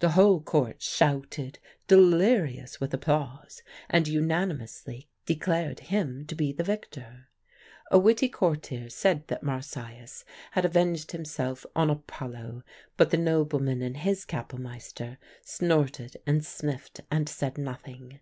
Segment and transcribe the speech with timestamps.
[0.00, 7.28] The whole Court shouted, delirious with applause, and unanimously declared him to be the victor.
[7.88, 12.64] A witty courtier said that Marsyas had avenged himself on Apollo;
[12.96, 18.18] but the nobleman and his Kapellmeister snorted and sniffed and said nothing.